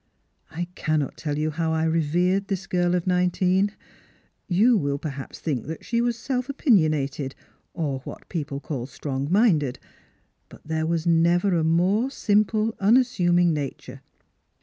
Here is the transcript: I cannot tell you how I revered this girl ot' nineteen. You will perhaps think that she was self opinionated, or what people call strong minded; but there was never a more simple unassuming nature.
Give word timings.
I 0.49 0.65
cannot 0.73 1.15
tell 1.15 1.37
you 1.37 1.51
how 1.51 1.73
I 1.73 1.83
revered 1.83 2.47
this 2.47 2.65
girl 2.65 2.95
ot' 2.95 3.05
nineteen. 3.05 3.71
You 4.47 4.75
will 4.75 4.97
perhaps 4.97 5.37
think 5.37 5.67
that 5.67 5.85
she 5.85 6.01
was 6.01 6.17
self 6.17 6.49
opinionated, 6.49 7.35
or 7.75 7.99
what 7.99 8.27
people 8.27 8.59
call 8.59 8.87
strong 8.87 9.31
minded; 9.31 9.77
but 10.49 10.63
there 10.65 10.87
was 10.87 11.05
never 11.05 11.53
a 11.53 11.63
more 11.63 12.09
simple 12.09 12.75
unassuming 12.79 13.53
nature. 13.53 14.01